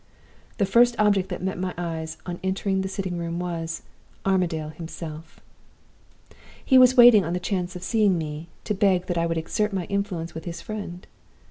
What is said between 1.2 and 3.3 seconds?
that met my eyes, on entering the sitting